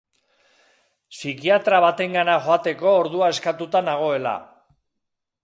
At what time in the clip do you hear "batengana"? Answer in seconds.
1.85-2.39